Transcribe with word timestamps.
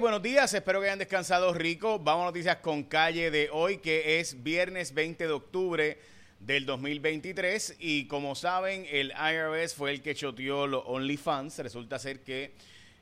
Buenos 0.00 0.22
días, 0.22 0.54
espero 0.54 0.80
que 0.80 0.86
hayan 0.86 1.00
descansado 1.00 1.52
rico. 1.52 1.98
Vamos 1.98 2.22
a 2.22 2.26
noticias 2.26 2.58
con 2.58 2.84
calle 2.84 3.32
de 3.32 3.48
hoy, 3.50 3.78
que 3.78 4.20
es 4.20 4.44
viernes 4.44 4.94
20 4.94 5.26
de 5.26 5.32
octubre 5.32 5.98
del 6.38 6.66
2023. 6.66 7.76
Y 7.80 8.06
como 8.06 8.36
saben, 8.36 8.86
el 8.90 9.12
IRS 9.12 9.74
fue 9.74 9.90
el 9.90 10.00
que 10.00 10.14
choteó 10.14 10.68
los 10.68 10.84
OnlyFans. 10.86 11.58
Resulta 11.58 11.98
ser 11.98 12.20
que 12.20 12.52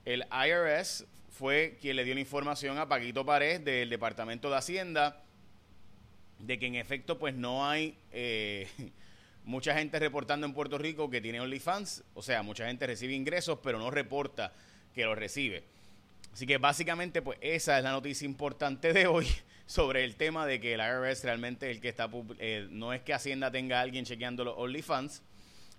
el 0.06 0.24
IRS 0.30 1.04
fue 1.28 1.76
quien 1.82 1.96
le 1.96 2.04
dio 2.04 2.14
la 2.14 2.20
información 2.20 2.78
a 2.78 2.88
Paquito 2.88 3.26
Pared 3.26 3.60
del 3.60 3.90
Departamento 3.90 4.48
de 4.48 4.56
Hacienda 4.56 5.22
de 6.38 6.58
que 6.58 6.66
en 6.66 6.76
efecto 6.76 7.18
pues 7.18 7.34
no 7.34 7.68
hay 7.68 7.94
eh, 8.10 8.68
mucha 9.44 9.74
gente 9.74 9.98
reportando 9.98 10.46
en 10.46 10.54
Puerto 10.54 10.78
Rico 10.78 11.10
que 11.10 11.20
tiene 11.20 11.42
OnlyFans. 11.42 12.04
O 12.14 12.22
sea, 12.22 12.42
mucha 12.42 12.66
gente 12.66 12.86
recibe 12.86 13.12
ingresos 13.12 13.58
pero 13.62 13.78
no 13.78 13.90
reporta 13.90 14.54
que 14.94 15.04
los 15.04 15.18
recibe. 15.18 15.75
Así 16.36 16.46
que 16.46 16.58
básicamente, 16.58 17.22
pues 17.22 17.38
esa 17.40 17.78
es 17.78 17.82
la 17.82 17.92
noticia 17.92 18.26
importante 18.26 18.92
de 18.92 19.06
hoy 19.06 19.26
sobre 19.64 20.04
el 20.04 20.16
tema 20.16 20.44
de 20.44 20.60
que 20.60 20.74
el 20.74 20.80
IRS 20.80 21.24
realmente 21.24 21.70
el 21.70 21.80
que 21.80 21.88
está, 21.88 22.10
eh, 22.38 22.68
no 22.68 22.92
es 22.92 23.00
que 23.00 23.14
Hacienda 23.14 23.50
tenga 23.50 23.78
a 23.78 23.80
alguien 23.80 24.04
chequeando 24.04 24.44
los 24.44 24.54
OnlyFans, 24.58 25.22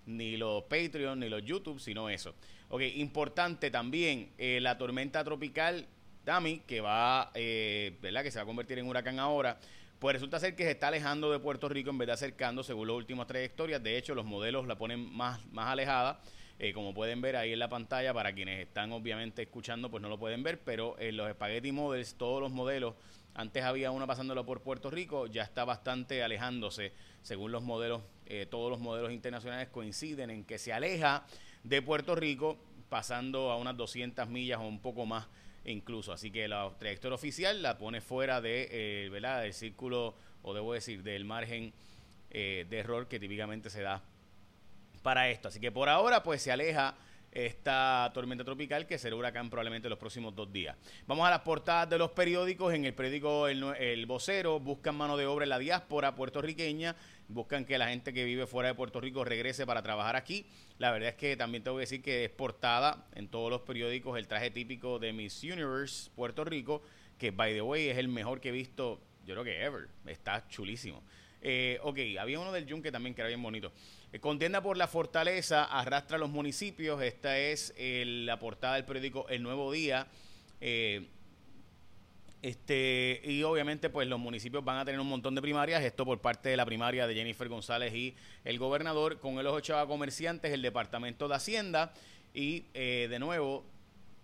ni 0.06 0.36
los 0.36 0.64
Patreon, 0.64 1.20
ni 1.20 1.28
los 1.28 1.44
YouTube, 1.44 1.78
sino 1.78 2.10
eso. 2.10 2.34
Ok, 2.70 2.82
importante 2.96 3.70
también, 3.70 4.32
eh, 4.36 4.58
la 4.60 4.76
tormenta 4.76 5.22
tropical 5.22 5.86
Dami, 6.24 6.58
que 6.66 6.80
va, 6.80 7.30
eh, 7.34 7.96
¿verdad? 8.02 8.24
Que 8.24 8.32
se 8.32 8.38
va 8.38 8.42
a 8.42 8.46
convertir 8.46 8.80
en 8.80 8.88
huracán 8.88 9.20
ahora, 9.20 9.60
pues 10.00 10.14
resulta 10.14 10.40
ser 10.40 10.56
que 10.56 10.64
se 10.64 10.72
está 10.72 10.88
alejando 10.88 11.30
de 11.30 11.38
Puerto 11.38 11.68
Rico 11.68 11.90
en 11.90 11.98
vez 11.98 12.06
de 12.08 12.14
acercando, 12.14 12.64
según 12.64 12.88
las 12.88 12.96
últimas 12.96 13.28
trayectorias. 13.28 13.80
De 13.80 13.96
hecho, 13.96 14.12
los 14.12 14.24
modelos 14.24 14.66
la 14.66 14.76
ponen 14.76 15.08
más, 15.08 15.38
más 15.52 15.68
alejada 15.68 16.20
eh, 16.60 16.72
como 16.72 16.92
pueden 16.92 17.20
ver 17.20 17.36
ahí 17.36 17.52
en 17.52 17.60
la 17.60 17.68
pantalla, 17.68 18.12
para 18.12 18.32
quienes 18.32 18.60
están 18.60 18.90
obviamente 18.90 19.42
escuchando, 19.42 19.90
pues 19.90 20.02
no 20.02 20.08
lo 20.08 20.18
pueden 20.18 20.42
ver, 20.42 20.58
pero 20.60 20.98
en 20.98 21.16
los 21.16 21.30
Spaghetti 21.30 21.70
Models, 21.70 22.16
todos 22.16 22.40
los 22.40 22.50
modelos, 22.50 22.94
antes 23.34 23.62
había 23.62 23.92
uno 23.92 24.08
pasándolo 24.08 24.44
por 24.44 24.62
Puerto 24.62 24.90
Rico, 24.90 25.28
ya 25.28 25.44
está 25.44 25.64
bastante 25.64 26.24
alejándose, 26.24 26.92
según 27.22 27.52
los 27.52 27.62
modelos, 27.62 28.02
eh, 28.26 28.46
todos 28.50 28.70
los 28.70 28.80
modelos 28.80 29.12
internacionales 29.12 29.68
coinciden 29.68 30.30
en 30.30 30.44
que 30.44 30.58
se 30.58 30.72
aleja 30.72 31.24
de 31.62 31.80
Puerto 31.80 32.16
Rico, 32.16 32.58
pasando 32.88 33.52
a 33.52 33.56
unas 33.56 33.76
200 33.76 34.28
millas 34.28 34.58
o 34.58 34.66
un 34.66 34.80
poco 34.80 35.06
más 35.06 35.28
incluso. 35.64 36.12
Así 36.12 36.32
que 36.32 36.48
la 36.48 36.72
trayectoria 36.76 37.14
oficial 37.14 37.62
la 37.62 37.78
pone 37.78 38.00
fuera 38.00 38.40
de, 38.40 38.68
eh, 38.72 39.10
del 39.10 39.52
círculo, 39.52 40.16
o 40.42 40.54
debo 40.54 40.72
decir, 40.72 41.04
del 41.04 41.24
margen 41.24 41.72
de 42.30 42.66
error 42.72 43.08
que 43.08 43.18
típicamente 43.18 43.70
se 43.70 43.80
da 43.80 44.02
para 45.02 45.28
esto. 45.30 45.48
Así 45.48 45.60
que 45.60 45.72
por 45.72 45.88
ahora 45.88 46.22
pues 46.22 46.42
se 46.42 46.52
aleja 46.52 46.96
esta 47.32 48.10
tormenta 48.14 48.44
tropical 48.44 48.86
que 48.86 48.98
será 48.98 49.14
huracán 49.14 49.50
probablemente 49.50 49.88
los 49.88 49.98
próximos 49.98 50.34
dos 50.34 50.52
días. 50.52 50.76
Vamos 51.06 51.26
a 51.26 51.30
las 51.30 51.40
portadas 51.40 51.88
de 51.88 51.98
los 51.98 52.10
periódicos. 52.10 52.72
En 52.74 52.84
el 52.84 52.94
periódico 52.94 53.48
El, 53.48 54.06
Vocero 54.06 54.58
buscan 54.60 54.96
mano 54.96 55.16
de 55.16 55.26
obra 55.26 55.44
en 55.44 55.50
la 55.50 55.58
diáspora 55.58 56.14
puertorriqueña, 56.14 56.96
buscan 57.28 57.64
que 57.64 57.78
la 57.78 57.88
gente 57.88 58.12
que 58.12 58.24
vive 58.24 58.46
fuera 58.46 58.70
de 58.70 58.74
Puerto 58.74 59.00
Rico 59.00 59.24
regrese 59.24 59.66
para 59.66 59.82
trabajar 59.82 60.16
aquí. 60.16 60.46
La 60.78 60.90
verdad 60.90 61.10
es 61.10 61.14
que 61.16 61.36
también 61.36 61.62
tengo 61.62 61.76
que 61.76 61.82
decir 61.82 62.02
que 62.02 62.24
es 62.24 62.30
portada 62.30 63.06
en 63.14 63.28
todos 63.28 63.50
los 63.50 63.62
periódicos 63.62 64.18
el 64.18 64.26
traje 64.26 64.50
típico 64.50 64.98
de 64.98 65.12
Miss 65.12 65.42
Universe 65.42 66.10
Puerto 66.14 66.44
Rico, 66.44 66.82
que 67.18 67.30
by 67.30 67.52
the 67.52 67.62
way 67.62 67.88
es 67.88 67.98
el 67.98 68.08
mejor 68.08 68.40
que 68.40 68.48
he 68.48 68.52
visto, 68.52 69.00
yo 69.24 69.34
creo 69.34 69.44
que 69.44 69.62
ever. 69.62 69.88
Está 70.06 70.48
chulísimo. 70.48 71.02
Eh, 71.40 71.78
ok, 71.82 71.98
había 72.18 72.40
uno 72.40 72.52
del 72.52 72.66
Yunque 72.66 72.90
también 72.90 73.14
que 73.14 73.20
era 73.20 73.28
bien 73.28 73.42
bonito. 73.42 73.72
Eh, 74.12 74.18
contienda 74.18 74.62
por 74.62 74.76
la 74.76 74.88
fortaleza 74.88 75.64
arrastra 75.64 76.16
a 76.16 76.20
los 76.20 76.30
municipios. 76.30 77.00
Esta 77.02 77.38
es 77.38 77.74
la 77.78 78.38
portada 78.38 78.74
del 78.74 78.84
periódico 78.84 79.28
El 79.28 79.42
Nuevo 79.42 79.70
Día. 79.72 80.06
Eh, 80.60 81.06
este, 82.40 83.20
y 83.24 83.42
obviamente, 83.42 83.90
pues 83.90 84.06
los 84.06 84.18
municipios 84.18 84.64
van 84.64 84.78
a 84.78 84.84
tener 84.84 85.00
un 85.00 85.08
montón 85.08 85.34
de 85.34 85.42
primarias. 85.42 85.82
Esto 85.82 86.04
por 86.04 86.20
parte 86.20 86.48
de 86.48 86.56
la 86.56 86.64
primaria 86.64 87.06
de 87.06 87.14
Jennifer 87.14 87.48
González 87.48 87.94
y 87.94 88.14
el 88.44 88.58
gobernador. 88.58 89.18
Con 89.18 89.38
el 89.38 89.46
echado 89.46 89.80
a 89.80 89.86
comerciantes, 89.86 90.52
el 90.52 90.62
Departamento 90.62 91.28
de 91.28 91.34
Hacienda. 91.34 91.92
Y 92.34 92.60
de 92.72 93.18
nuevo, 93.18 93.64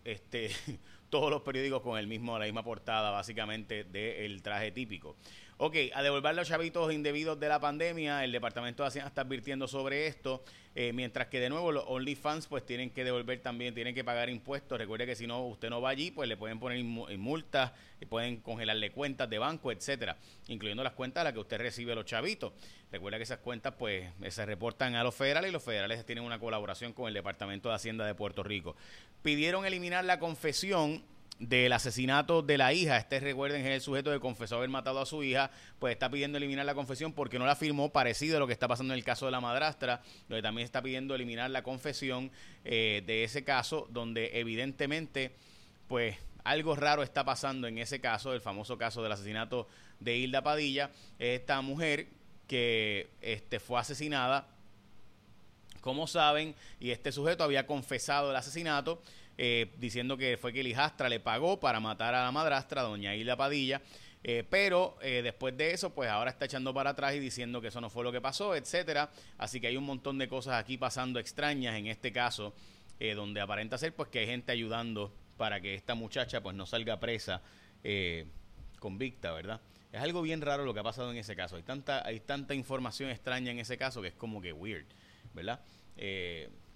este, 0.05 0.51
todos 1.11 1.31
los 1.31 1.43
periódicos 1.43 1.83
con 1.83 1.99
el 1.99 2.07
mismo, 2.07 2.39
la 2.39 2.45
misma 2.45 2.63
portada, 2.63 3.11
básicamente, 3.11 3.85
del 3.85 4.43
traje 4.43 4.71
típico. 4.71 5.17
Ok, 5.57 5.77
a 5.95 6.03
devolver 6.03 6.35
los 6.35 6.49
chavitos 6.49 6.93
indebidos 6.93 7.39
de 7.39 7.49
la 7.49 7.61
pandemia, 7.61 8.25
el 8.25 8.33
Departamento 8.33 8.83
de 8.83 8.89
Hacienda 8.89 9.07
está 9.07 9.21
advirtiendo 9.21 9.69
sobre 9.69 10.09
esto, 10.09 10.43
eh, 10.75 10.93
mientras 10.93 11.29
que 11.29 11.39
de 11.39 11.49
nuevo 11.49 11.71
los 11.71 11.85
OnlyFans 11.87 12.49
pues 12.49 12.67
tienen 12.67 12.91
que 12.91 13.05
devolver 13.05 13.41
también, 13.41 13.73
tienen 13.73 13.95
que 13.95 14.03
pagar 14.03 14.29
impuestos. 14.29 14.77
Recuerde 14.77 15.07
que 15.07 15.15
si 15.15 15.29
no 15.29 15.47
usted 15.47 15.71
no 15.71 15.81
va 15.81 15.91
allí, 15.91 16.11
pues 16.11 16.29
le 16.29 16.37
pueden 16.37 16.59
poner 16.59 16.83
multas, 16.83 17.71
pueden 18.09 18.39
congelarle 18.39 18.91
cuentas 18.91 19.31
de 19.31 19.39
banco, 19.39 19.71
etcétera, 19.71 20.17
incluyendo 20.49 20.83
las 20.83 20.95
cuentas 20.95 21.21
a 21.21 21.25
las 21.25 21.33
que 21.35 21.39
usted 21.39 21.59
recibe 21.59 21.95
los 21.95 22.05
chavitos. 22.05 22.53
Recuerda 22.91 23.19
que 23.19 23.23
esas 23.23 23.39
cuentas 23.39 23.75
pues 23.79 24.11
se 24.31 24.45
reportan 24.45 24.97
a 24.97 25.05
los 25.05 25.15
federales 25.15 25.51
y 25.51 25.53
los 25.53 25.63
federales 25.63 26.05
tienen 26.05 26.25
una 26.25 26.41
colaboración 26.41 26.93
con 26.93 27.07
el 27.07 27.15
Departamento 27.15 27.69
de 27.69 27.77
Hacienda 27.77 28.05
de 28.05 28.17
Puerto 28.17 28.43
Rico. 28.43 28.75
Pidieron 29.23 29.65
eliminar 29.67 30.05
la 30.05 30.19
confesión 30.19 31.05
del 31.39 31.73
asesinato 31.73 32.43
de 32.43 32.59
la 32.59 32.73
hija. 32.73 32.97
Este, 32.97 33.21
recuerden, 33.21 33.65
es 33.65 33.73
el 33.73 33.81
sujeto 33.81 34.11
que 34.11 34.21
confesó 34.21 34.57
haber 34.57 34.69
matado 34.69 35.01
a 35.01 35.07
su 35.07 35.23
hija, 35.23 35.51
pues 35.79 35.93
está 35.93 36.11
pidiendo 36.11 36.39
eliminar 36.39 36.65
la 36.65 36.75
confesión 36.75 37.13
porque 37.13 37.39
no 37.39 37.47
la 37.47 37.57
firmó, 37.57 37.93
parecido 37.93 38.37
a 38.37 38.41
lo 38.41 38.47
que 38.47 38.53
está 38.53 38.69
pasando 38.69 38.95
en 38.95 38.99
el 38.99 39.05
caso 39.05 39.27
de 39.27 39.33
la 39.33 39.41
madrastra, 39.41 40.03
donde 40.29 40.43
también 40.43 40.65
está 40.65 40.83
pidiendo 40.83 41.15
eliminar 41.15 41.51
la 41.51 41.63
confesión 41.63 42.31
eh, 42.65 43.03
de 43.07 43.25
ese 43.25 43.45
caso, 43.45 43.89
donde 43.91 44.39
evidentemente, 44.39 45.33
pues 45.89 46.17
algo 46.45 46.77
raro 46.77 47.03
está 47.03 47.25
pasando 47.25 47.67
en 47.67 47.79
ese 47.79 48.01
caso, 48.01 48.33
el 48.33 48.41
famoso 48.41 48.79
caso 48.79 49.03
del 49.03 49.13
asesinato 49.13 49.67
de 50.01 50.17
Hilda 50.19 50.43
Padilla, 50.43 50.91
esta 51.19 51.61
mujer 51.63 52.09
que 52.47 53.09
este, 53.23 53.59
fue 53.59 53.81
asesinada, 53.81 54.47
como 55.81 56.07
saben, 56.07 56.55
y 56.81 56.91
este 56.91 57.13
sujeto 57.13 57.45
había 57.45 57.67
confesado 57.67 58.31
el 58.31 58.37
asesinato, 58.37 59.03
eh, 59.37 59.73
diciendo 59.79 60.17
que 60.17 60.37
fue 60.37 60.53
que 60.53 60.61
el 60.61 60.69
hijastra 60.69 61.09
le 61.09 61.19
pagó 61.19 61.59
para 61.59 61.81
matar 61.81 62.15
a 62.15 62.25
la 62.25 62.33
madrastra, 62.33 62.83
doña 62.83 63.15
Hilda 63.15 63.37
Padilla. 63.37 63.81
Eh, 64.27 64.43
pero 64.49 64.97
eh, 65.03 65.21
después 65.23 65.57
de 65.57 65.73
eso, 65.73 65.91
pues 65.91 66.09
ahora 66.09 66.31
está 66.31 66.47
echando 66.47 66.73
para 66.73 66.91
atrás 66.91 67.15
y 67.15 67.19
diciendo 67.19 67.61
que 67.61 67.69
eso 67.69 67.81
no 67.81 67.91
fue 67.91 68.05
lo 68.05 68.13
que 68.13 68.21
pasó, 68.21 68.55
etcétera. 68.55 69.11
Así 69.37 69.61
que 69.61 69.67
hay 69.67 69.77
un 69.77 69.85
montón 69.85 70.19
de 70.19 70.29
cosas 70.29 70.55
aquí 70.55 70.79
pasando 70.79 71.19
extrañas 71.19 71.77
en 71.77 71.89
este 71.89 72.13
caso, 72.13 72.55
donde 73.17 73.43
aparenta 73.43 73.77
ser 73.77 73.95
pues 73.95 74.09
que 74.09 74.21
hay 74.21 74.27
gente 74.27 74.51
ayudando 74.51 75.13
para 75.37 75.61
que 75.61 75.75
esta 75.75 75.95
muchacha 75.95 76.43
pues 76.43 76.57
no 76.57 76.65
salga 76.65 76.99
presa 77.01 77.43
convicta, 78.79 79.33
¿verdad? 79.33 79.61
Es 79.93 80.01
algo 80.01 80.23
bien 80.23 80.41
raro 80.41 80.65
lo 80.65 80.73
que 80.73 80.81
ha 80.81 80.85
pasado 80.85 81.11
en 81.11 81.19
ese 81.19 81.37
caso. 81.37 81.57
Hay 81.57 81.63
tanta, 81.63 82.07
hay 82.07 82.21
tanta 82.21 82.55
información 82.55 83.11
extraña 83.11 83.51
en 83.51 83.59
ese 83.59 83.77
caso 83.77 84.01
que 84.01 84.09
es 84.09 84.15
como 84.15 84.41
que 84.41 84.55
weird, 84.55 84.87
¿verdad? 85.35 85.61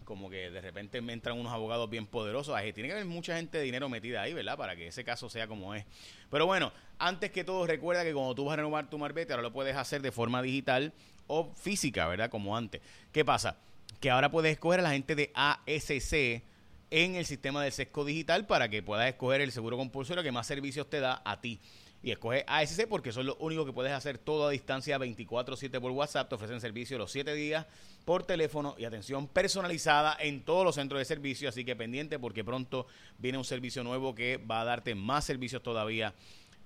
Como 0.08 0.30
que 0.30 0.50
de 0.50 0.62
repente 0.62 1.02
me 1.02 1.12
entran 1.12 1.38
unos 1.38 1.52
abogados 1.52 1.90
bien 1.90 2.06
poderosos. 2.06 2.58
tiene 2.72 2.88
que 2.88 2.92
haber 2.92 3.04
mucha 3.04 3.36
gente 3.36 3.58
de 3.58 3.64
dinero 3.64 3.90
metida 3.90 4.22
ahí, 4.22 4.32
¿verdad? 4.32 4.56
Para 4.56 4.74
que 4.74 4.86
ese 4.86 5.04
caso 5.04 5.28
sea 5.28 5.46
como 5.46 5.74
es. 5.74 5.84
Pero 6.30 6.46
bueno, 6.46 6.72
antes 6.98 7.30
que 7.30 7.44
todo, 7.44 7.66
recuerda 7.66 8.04
que 8.04 8.14
cuando 8.14 8.34
tú 8.34 8.46
vas 8.46 8.54
a 8.54 8.56
renovar 8.56 8.88
tu 8.88 8.96
marbete, 8.96 9.34
ahora 9.34 9.42
lo 9.42 9.52
puedes 9.52 9.76
hacer 9.76 10.00
de 10.00 10.10
forma 10.10 10.40
digital 10.40 10.94
o 11.26 11.52
física, 11.52 12.08
¿verdad? 12.08 12.30
Como 12.30 12.56
antes. 12.56 12.80
¿Qué 13.12 13.22
pasa? 13.22 13.58
Que 14.00 14.08
ahora 14.08 14.30
puedes 14.30 14.50
escoger 14.50 14.80
a 14.80 14.82
la 14.82 14.92
gente 14.92 15.14
de 15.14 15.30
ASC 15.34 16.42
en 16.90 17.14
el 17.14 17.26
sistema 17.26 17.62
de 17.62 17.70
sesco 17.70 18.06
digital 18.06 18.46
para 18.46 18.70
que 18.70 18.82
puedas 18.82 19.06
escoger 19.10 19.42
el 19.42 19.52
seguro 19.52 19.76
compulsorio 19.76 20.22
que 20.22 20.32
más 20.32 20.46
servicios 20.46 20.88
te 20.88 21.00
da 21.00 21.20
a 21.22 21.42
ti 21.42 21.60
y 22.02 22.12
escoge 22.12 22.44
ASC 22.46 22.86
porque 22.86 23.12
son 23.12 23.26
los 23.26 23.36
únicos 23.40 23.66
que 23.66 23.72
puedes 23.72 23.92
hacer 23.92 24.18
todo 24.18 24.46
a 24.46 24.50
distancia 24.50 24.98
24/7 24.98 25.80
por 25.80 25.92
WhatsApp. 25.92 26.28
Te 26.28 26.34
ofrecen 26.36 26.60
servicio 26.60 26.98
los 26.98 27.10
7 27.10 27.34
días 27.34 27.66
por 28.04 28.24
teléfono 28.24 28.74
y 28.78 28.84
atención 28.84 29.26
personalizada 29.26 30.16
en 30.20 30.44
todos 30.44 30.64
los 30.64 30.76
centros 30.76 31.00
de 31.00 31.04
servicio. 31.04 31.48
Así 31.48 31.64
que 31.64 31.74
pendiente 31.76 32.18
porque 32.18 32.44
pronto 32.44 32.86
viene 33.18 33.38
un 33.38 33.44
servicio 33.44 33.82
nuevo 33.82 34.14
que 34.14 34.36
va 34.36 34.60
a 34.60 34.64
darte 34.64 34.94
más 34.94 35.24
servicios 35.24 35.62
todavía 35.62 36.14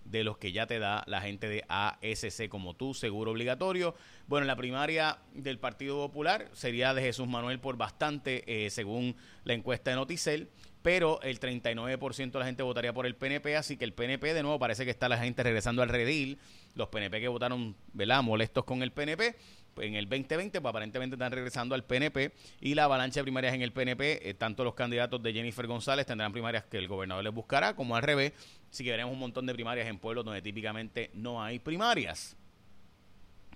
de 0.05 0.25
los 0.25 0.39
que 0.39 0.53
ya 0.53 0.67
te 0.67 0.79
da 0.79 1.05
la 1.07 1.21
gente 1.21 1.49
de 1.49 1.65
ASC 1.69 2.49
como 2.49 2.75
tu 2.75 2.95
seguro 2.95 3.31
obligatorio. 3.31 3.95
Bueno, 4.27 4.47
la 4.47 4.57
primaria 4.57 5.19
del 5.35 5.59
Partido 5.59 5.97
Popular 5.97 6.49
sería 6.53 6.95
de 6.95 7.03
Jesús 7.03 7.29
Manuel 7.29 7.61
por 7.61 7.77
bastante, 7.77 8.45
eh, 8.47 8.71
según 8.71 9.17
la 9.45 9.55
encuesta 9.55 9.91
de 9.91 9.97
Noticel 9.97 10.49
pero 10.83 11.23
el 11.23 11.39
39% 11.39 12.33
de 12.33 12.39
la 12.39 12.45
gente 12.45 12.63
votaría 12.63 12.93
por 12.93 13.07
el 13.07 13.15
PNP, 13.15 13.57
así 13.57 13.77
que 13.77 13.85
el 13.85 13.93
PNP 13.93 14.35
de 14.35 14.43
nuevo 14.43 14.59
parece 14.59 14.85
que 14.85 14.91
está 14.91 15.09
la 15.09 15.17
gente 15.17 15.43
regresando 15.43 15.83
al 15.83 15.89
redil, 15.89 16.39
los 16.75 16.89
PNP 16.89 17.21
que 17.21 17.29
votaron, 17.29 17.77
¿verdad?, 17.93 18.23
molestos 18.23 18.65
con 18.65 18.83
el 18.83 18.91
PNP, 18.91 19.37
en 19.79 19.95
el 19.95 20.09
2020 20.09 20.61
pues 20.61 20.71
aparentemente 20.71 21.15
están 21.15 21.33
regresando 21.33 21.75
al 21.75 21.85
PNP 21.85 22.33
y 22.61 22.75
la 22.75 22.85
avalancha 22.85 23.21
de 23.21 23.25
primarias 23.25 23.55
en 23.55 23.63
el 23.63 23.73
PNP, 23.73 24.29
eh, 24.29 24.35
tanto 24.35 24.65
los 24.65 24.75
candidatos 24.75 25.23
de 25.23 25.33
Jennifer 25.33 25.67
González 25.67 26.07
tendrán 26.07 26.33
primarias 26.33 26.65
que 26.65 26.79
el 26.79 26.89
gobernador 26.89 27.25
les 27.25 27.33
buscará, 27.33 27.75
como 27.75 27.97
al 27.97 28.03
revés, 28.03 28.33
así 28.71 28.85
que 28.85 28.91
veremos 28.91 29.13
un 29.13 29.21
montón 29.21 29.47
de 29.47 29.55
primarias 29.55 29.87
en 29.89 29.99
pueblos 29.99 30.25
donde 30.25 30.43
típicamente 30.43 31.11
no 31.15 31.43
hay 31.43 31.59
primarias. 31.59 32.37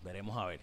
Veremos 0.03 0.37
a 0.37 0.47
ver. 0.47 0.61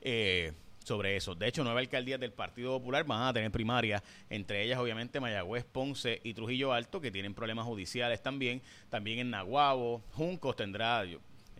Eh, 0.00 0.52
sobre 0.84 1.16
eso. 1.16 1.34
De 1.34 1.46
hecho, 1.46 1.62
nueve 1.62 1.80
alcaldías 1.80 2.18
del 2.18 2.32
Partido 2.32 2.78
Popular 2.78 3.04
van 3.04 3.22
a 3.22 3.32
tener 3.32 3.50
primarias, 3.50 4.02
entre 4.28 4.64
ellas 4.64 4.78
obviamente 4.78 5.20
Mayagüez, 5.20 5.64
Ponce 5.64 6.20
y 6.24 6.34
Trujillo 6.34 6.72
Alto, 6.72 7.00
que 7.00 7.10
tienen 7.10 7.34
problemas 7.34 7.66
judiciales 7.66 8.22
también. 8.22 8.62
También 8.88 9.20
en 9.20 9.30
Naguabo, 9.30 10.02
Juncos 10.12 10.56
tendrá, 10.56 11.04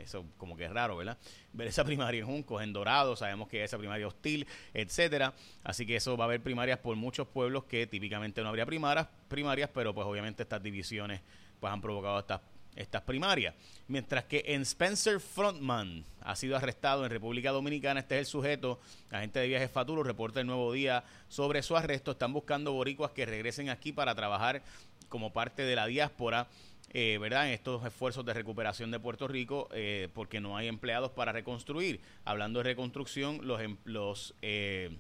eso 0.00 0.24
como 0.36 0.56
que 0.56 0.64
es 0.64 0.72
raro, 0.72 0.96
¿verdad? 0.96 1.18
Ver 1.52 1.68
esa 1.68 1.84
primaria 1.90 2.20
en 2.20 2.26
Juncos, 2.26 2.62
en 2.62 2.72
Dorado, 2.72 3.16
sabemos 3.16 3.48
que 3.48 3.62
esa 3.64 3.78
primaria 3.78 4.06
hostil, 4.06 4.46
etcétera. 4.74 5.34
Así 5.62 5.86
que 5.86 5.96
eso 5.96 6.16
va 6.16 6.24
a 6.24 6.26
haber 6.26 6.42
primarias 6.42 6.78
por 6.78 6.96
muchos 6.96 7.28
pueblos 7.28 7.64
que 7.64 7.86
típicamente 7.86 8.42
no 8.42 8.48
habría 8.48 8.66
primarias, 8.66 9.08
primarias 9.28 9.70
pero 9.72 9.94
pues 9.94 10.06
obviamente 10.06 10.42
estas 10.42 10.62
divisiones 10.62 11.20
pues 11.60 11.72
han 11.72 11.80
provocado 11.80 12.18
estas 12.18 12.40
estas 12.76 13.02
primarias. 13.02 13.54
Mientras 13.88 14.24
que 14.24 14.44
en 14.46 14.62
Spencer 14.62 15.20
Frontman 15.20 16.04
ha 16.20 16.36
sido 16.36 16.56
arrestado 16.56 17.04
en 17.04 17.10
República 17.10 17.50
Dominicana, 17.50 18.00
este 18.00 18.16
es 18.16 18.20
el 18.20 18.26
sujeto, 18.26 18.80
la 19.10 19.20
gente 19.20 19.40
de 19.40 19.48
Viajes 19.48 19.70
Faturo 19.70 20.02
reporta 20.02 20.40
el 20.40 20.46
nuevo 20.46 20.72
día 20.72 21.04
sobre 21.28 21.62
su 21.62 21.76
arresto. 21.76 22.12
Están 22.12 22.32
buscando 22.32 22.72
boricuas 22.72 23.12
que 23.12 23.26
regresen 23.26 23.68
aquí 23.68 23.92
para 23.92 24.14
trabajar 24.14 24.62
como 25.08 25.32
parte 25.32 25.62
de 25.62 25.76
la 25.76 25.86
diáspora. 25.86 26.46
Eh, 26.92 27.18
¿verdad? 27.20 27.46
En 27.46 27.52
estos 27.52 27.84
esfuerzos 27.84 28.24
de 28.24 28.34
recuperación 28.34 28.90
de 28.90 28.98
Puerto 28.98 29.28
Rico, 29.28 29.68
eh, 29.72 30.08
porque 30.12 30.40
no 30.40 30.56
hay 30.56 30.66
empleados 30.66 31.12
para 31.12 31.30
reconstruir. 31.30 32.00
Hablando 32.24 32.58
de 32.58 32.64
reconstrucción, 32.64 33.46
los, 33.46 33.60
em, 33.60 33.76
los 33.84 34.34
eh, 34.42 34.96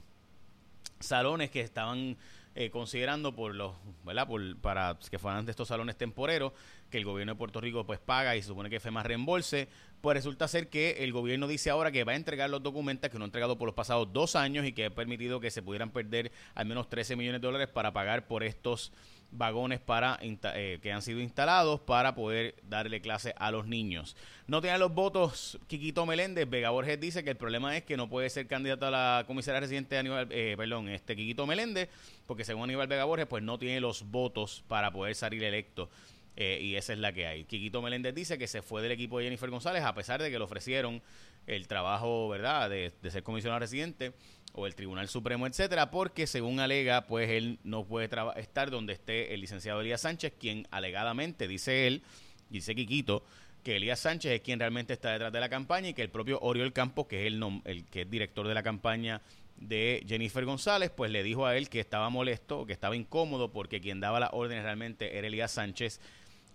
salones 1.00 1.50
que 1.50 1.60
estaban 1.60 2.16
eh, 2.56 2.68
considerando 2.70 3.34
por 3.34 3.54
los, 3.54 3.74
¿verdad? 4.04 4.26
Por, 4.26 4.56
para 4.56 4.98
que 5.08 5.20
fueran 5.20 5.46
de 5.46 5.52
estos 5.52 5.68
salones 5.68 5.96
temporeros, 5.96 6.52
que 6.90 6.98
el 6.98 7.04
gobierno 7.04 7.34
de 7.34 7.38
Puerto 7.38 7.60
Rico 7.60 7.86
pues 7.86 8.00
paga 8.00 8.34
y 8.34 8.42
se 8.42 8.48
supone 8.48 8.68
que 8.68 8.80
FEMA 8.80 9.04
reembolse, 9.04 9.68
pues 10.00 10.16
resulta 10.16 10.48
ser 10.48 10.68
que 10.68 11.04
el 11.04 11.12
gobierno 11.12 11.46
dice 11.46 11.70
ahora 11.70 11.92
que 11.92 12.02
va 12.02 12.12
a 12.12 12.16
entregar 12.16 12.50
los 12.50 12.60
documentos 12.60 13.08
que 13.08 13.18
no 13.18 13.24
ha 13.24 13.26
entregado 13.26 13.56
por 13.56 13.66
los 13.66 13.74
pasados 13.74 14.12
dos 14.12 14.34
años 14.34 14.66
y 14.66 14.72
que 14.72 14.86
ha 14.86 14.90
permitido 14.90 15.38
que 15.38 15.52
se 15.52 15.62
pudieran 15.62 15.90
perder 15.90 16.32
al 16.56 16.66
menos 16.66 16.88
13 16.88 17.14
millones 17.14 17.40
de 17.40 17.46
dólares 17.46 17.68
para 17.68 17.92
pagar 17.92 18.26
por 18.26 18.42
estos 18.42 18.92
vagones 19.32 19.80
para 19.80 20.18
eh, 20.22 20.78
que 20.82 20.92
han 20.92 21.02
sido 21.02 21.20
instalados 21.20 21.80
para 21.80 22.14
poder 22.14 22.56
darle 22.62 23.00
clase 23.00 23.34
a 23.38 23.50
los 23.50 23.66
niños. 23.66 24.16
No 24.46 24.60
tienen 24.60 24.80
los 24.80 24.92
votos 24.92 25.58
Quiquito 25.66 26.06
Meléndez. 26.06 26.48
Vega 26.48 26.70
Borges 26.70 27.00
dice 27.00 27.22
que 27.22 27.30
el 27.30 27.36
problema 27.36 27.76
es 27.76 27.84
que 27.84 27.96
no 27.96 28.08
puede 28.08 28.30
ser 28.30 28.46
candidato 28.46 28.86
a 28.86 28.90
la 28.90 29.24
comisaria 29.26 29.60
residente 29.60 29.98
Aníbal, 29.98 30.28
eh, 30.30 30.54
perdón, 30.56 30.88
este 30.88 31.16
Quiquito 31.16 31.46
Meléndez, 31.46 31.88
porque 32.26 32.44
según 32.44 32.64
Aníbal 32.64 32.88
Vega 32.88 33.04
Borges, 33.04 33.26
pues 33.26 33.42
no 33.42 33.58
tiene 33.58 33.80
los 33.80 34.10
votos 34.10 34.64
para 34.68 34.90
poder 34.90 35.14
salir 35.14 35.44
electo. 35.44 35.88
Eh, 36.36 36.58
y 36.62 36.76
esa 36.76 36.92
es 36.92 36.98
la 36.98 37.12
que 37.12 37.26
hay. 37.26 37.44
Quiquito 37.44 37.82
Meléndez 37.82 38.14
dice 38.14 38.38
que 38.38 38.46
se 38.46 38.62
fue 38.62 38.82
del 38.82 38.92
equipo 38.92 39.18
de 39.18 39.24
Jennifer 39.24 39.50
González 39.50 39.84
a 39.84 39.94
pesar 39.94 40.22
de 40.22 40.30
que 40.30 40.38
le 40.38 40.44
ofrecieron 40.44 41.02
el 41.46 41.66
trabajo, 41.68 42.28
¿verdad?, 42.28 42.70
de, 42.70 42.92
de 43.02 43.10
ser 43.10 43.22
comisionado 43.22 43.60
residente 43.60 44.12
o 44.52 44.66
el 44.66 44.74
Tribunal 44.74 45.08
Supremo, 45.08 45.46
etcétera, 45.46 45.90
porque 45.90 46.26
según 46.26 46.60
alega, 46.60 47.06
pues 47.06 47.30
él 47.30 47.58
no 47.62 47.84
puede 47.84 48.08
estar 48.36 48.70
donde 48.70 48.92
esté 48.92 49.34
el 49.34 49.40
licenciado 49.40 49.80
Elías 49.80 50.02
Sánchez, 50.02 50.32
quien 50.38 50.66
alegadamente, 50.70 51.46
dice 51.48 51.86
él, 51.86 52.02
dice 52.48 52.74
Quiquito, 52.74 53.24
que 53.62 53.76
Elías 53.76 54.00
Sánchez 54.00 54.32
es 54.32 54.40
quien 54.40 54.58
realmente 54.58 54.92
está 54.92 55.12
detrás 55.12 55.32
de 55.32 55.40
la 55.40 55.48
campaña 55.48 55.90
y 55.90 55.94
que 55.94 56.02
el 56.02 56.10
propio 56.10 56.38
Oriol 56.40 56.72
Campos, 56.72 57.06
que 57.06 57.26
es 57.26 57.32
el, 57.32 57.42
el 57.64 57.84
que 57.86 58.02
es 58.02 58.10
director 58.10 58.46
de 58.48 58.54
la 58.54 58.62
campaña 58.62 59.20
de 59.56 60.02
Jennifer 60.08 60.44
González, 60.44 60.90
pues 60.90 61.10
le 61.10 61.22
dijo 61.22 61.46
a 61.46 61.56
él 61.56 61.68
que 61.68 61.80
estaba 61.80 62.08
molesto, 62.08 62.66
que 62.66 62.72
estaba 62.72 62.96
incómodo 62.96 63.52
porque 63.52 63.80
quien 63.80 64.00
daba 64.00 64.18
las 64.18 64.30
órdenes 64.32 64.64
realmente 64.64 65.18
era 65.18 65.26
Elías 65.26 65.52
Sánchez 65.52 66.00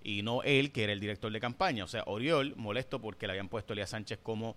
y 0.03 0.23
no 0.23 0.43
él, 0.43 0.71
que 0.71 0.83
era 0.83 0.93
el 0.93 0.99
director 0.99 1.31
de 1.31 1.39
campaña. 1.39 1.83
O 1.83 1.87
sea, 1.87 2.03
Oriol 2.07 2.55
molesto 2.55 2.99
porque 2.99 3.27
le 3.27 3.33
habían 3.33 3.49
puesto 3.49 3.73
Elías 3.73 3.91
Sánchez 3.91 4.19
como 4.21 4.55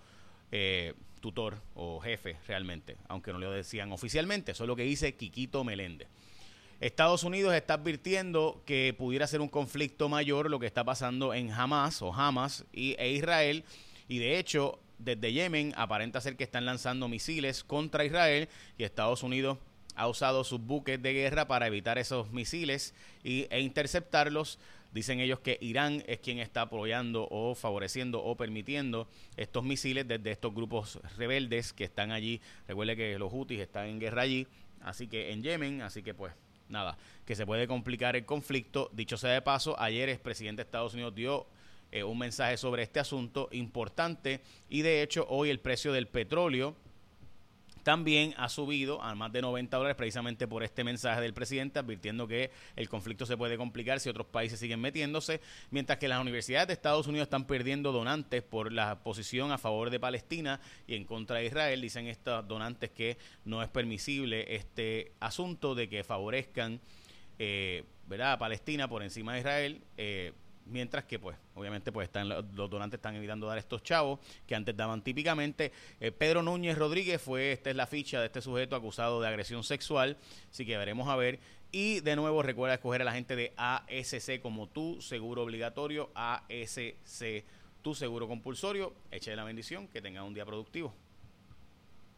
eh, 0.52 0.94
tutor 1.20 1.60
o 1.74 2.00
jefe 2.00 2.36
realmente, 2.46 2.96
aunque 3.08 3.32
no 3.32 3.38
lo 3.38 3.50
decían 3.50 3.92
oficialmente, 3.92 4.52
eso 4.52 4.64
es 4.64 4.68
lo 4.68 4.76
que 4.76 4.82
dice 4.82 5.14
Quiquito 5.14 5.64
Meléndez. 5.64 6.08
Estados 6.80 7.24
Unidos 7.24 7.54
está 7.54 7.74
advirtiendo 7.74 8.62
que 8.64 8.94
pudiera 8.96 9.26
ser 9.26 9.40
un 9.40 9.48
conflicto 9.48 10.08
mayor 10.08 10.48
lo 10.48 10.60
que 10.60 10.66
está 10.66 10.84
pasando 10.84 11.34
en 11.34 11.50
Hamas 11.50 12.02
o 12.02 12.14
Hamas 12.14 12.64
y, 12.72 12.94
e 12.98 13.10
Israel, 13.10 13.64
y 14.08 14.18
de 14.18 14.38
hecho, 14.38 14.78
desde 14.98 15.32
Yemen 15.32 15.74
aparenta 15.76 16.20
ser 16.20 16.36
que 16.36 16.44
están 16.44 16.66
lanzando 16.66 17.08
misiles 17.08 17.64
contra 17.64 18.04
Israel 18.04 18.48
y 18.76 18.84
Estados 18.84 19.22
Unidos 19.22 19.58
ha 19.98 20.06
usado 20.06 20.44
sus 20.44 20.60
buques 20.60 21.02
de 21.02 21.12
guerra 21.12 21.48
para 21.48 21.66
evitar 21.66 21.98
esos 21.98 22.30
misiles 22.30 22.94
y, 23.24 23.48
e 23.50 23.60
interceptarlos 23.60 24.60
Dicen 24.98 25.20
ellos 25.20 25.38
que 25.38 25.58
Irán 25.60 26.02
es 26.08 26.18
quien 26.18 26.40
está 26.40 26.62
apoyando 26.62 27.28
o 27.30 27.54
favoreciendo 27.54 28.20
o 28.20 28.36
permitiendo 28.36 29.06
estos 29.36 29.62
misiles 29.62 30.08
desde 30.08 30.32
estos 30.32 30.52
grupos 30.52 30.98
rebeldes 31.16 31.72
que 31.72 31.84
están 31.84 32.10
allí. 32.10 32.40
Recuerde 32.66 32.96
que 32.96 33.16
los 33.16 33.32
Houthis 33.32 33.60
están 33.60 33.86
en 33.86 34.00
guerra 34.00 34.22
allí, 34.22 34.48
así 34.80 35.06
que 35.06 35.30
en 35.30 35.44
Yemen, 35.44 35.82
así 35.82 36.02
que 36.02 36.14
pues 36.14 36.34
nada, 36.68 36.98
que 37.24 37.36
se 37.36 37.46
puede 37.46 37.68
complicar 37.68 38.16
el 38.16 38.24
conflicto. 38.24 38.90
Dicho 38.92 39.16
sea 39.16 39.30
de 39.30 39.40
paso, 39.40 39.78
ayer 39.78 40.08
el 40.08 40.18
presidente 40.18 40.62
de 40.62 40.66
Estados 40.66 40.94
Unidos 40.94 41.14
dio 41.14 41.46
eh, 41.92 42.02
un 42.02 42.18
mensaje 42.18 42.56
sobre 42.56 42.82
este 42.82 42.98
asunto 42.98 43.48
importante 43.52 44.40
y 44.68 44.82
de 44.82 45.04
hecho 45.04 45.28
hoy 45.28 45.50
el 45.50 45.60
precio 45.60 45.92
del 45.92 46.08
petróleo 46.08 46.74
también 47.88 48.34
ha 48.36 48.50
subido 48.50 49.02
a 49.02 49.14
más 49.14 49.32
de 49.32 49.40
90 49.40 49.74
dólares 49.74 49.96
precisamente 49.96 50.46
por 50.46 50.62
este 50.62 50.84
mensaje 50.84 51.22
del 51.22 51.32
presidente 51.32 51.78
advirtiendo 51.78 52.28
que 52.28 52.50
el 52.76 52.86
conflicto 52.86 53.24
se 53.24 53.34
puede 53.38 53.56
complicar 53.56 53.98
si 53.98 54.10
otros 54.10 54.26
países 54.26 54.60
siguen 54.60 54.78
metiéndose, 54.78 55.40
mientras 55.70 55.98
que 55.98 56.06
las 56.06 56.20
universidades 56.20 56.66
de 56.66 56.74
Estados 56.74 57.06
Unidos 57.06 57.28
están 57.28 57.46
perdiendo 57.46 57.90
donantes 57.90 58.42
por 58.42 58.74
la 58.74 59.02
posición 59.02 59.52
a 59.52 59.56
favor 59.56 59.88
de 59.88 59.98
Palestina 59.98 60.60
y 60.86 60.96
en 60.96 61.06
contra 61.06 61.38
de 61.38 61.46
Israel. 61.46 61.80
Dicen 61.80 62.08
estos 62.08 62.46
donantes 62.46 62.90
que 62.90 63.16
no 63.46 63.62
es 63.62 63.70
permisible 63.70 64.54
este 64.54 65.12
asunto 65.18 65.74
de 65.74 65.88
que 65.88 66.04
favorezcan 66.04 66.82
eh, 67.38 67.84
¿verdad? 68.06 68.32
a 68.32 68.38
Palestina 68.38 68.86
por 68.86 69.02
encima 69.02 69.32
de 69.32 69.38
Israel. 69.38 69.82
Eh, 69.96 70.34
mientras 70.68 71.04
que 71.04 71.18
pues 71.18 71.36
obviamente 71.54 71.92
pues 71.92 72.06
están 72.06 72.28
los 72.28 72.70
donantes 72.70 72.98
están 72.98 73.14
evitando 73.16 73.46
dar 73.46 73.58
estos 73.58 73.82
chavos 73.82 74.20
que 74.46 74.54
antes 74.54 74.76
daban. 74.76 75.02
Típicamente 75.02 75.72
eh, 76.00 76.12
Pedro 76.12 76.42
Núñez 76.42 76.76
Rodríguez 76.78 77.20
fue 77.20 77.52
esta 77.52 77.70
es 77.70 77.76
la 77.76 77.86
ficha 77.86 78.20
de 78.20 78.26
este 78.26 78.40
sujeto 78.40 78.76
acusado 78.76 79.20
de 79.20 79.28
agresión 79.28 79.64
sexual 79.64 80.16
así 80.50 80.64
que 80.64 80.76
veremos 80.76 81.08
a 81.08 81.16
ver. 81.16 81.38
Y 81.70 82.00
de 82.00 82.16
nuevo 82.16 82.42
recuerda 82.42 82.74
escoger 82.74 83.02
a 83.02 83.04
la 83.04 83.12
gente 83.12 83.36
de 83.36 83.52
ASC 83.56 84.40
como 84.40 84.68
tu 84.68 85.02
seguro 85.02 85.42
obligatorio. 85.42 86.10
ASC 86.14 87.44
tu 87.82 87.94
seguro 87.94 88.26
compulsorio. 88.26 88.94
Eche 89.10 89.36
la 89.36 89.44
bendición 89.44 89.86
que 89.88 90.00
tenga 90.00 90.24
un 90.24 90.32
día 90.32 90.46
productivo 90.46 90.94